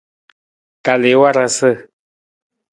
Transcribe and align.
Kal 0.85 1.03
i 1.11 1.13
warasa. 1.21 1.69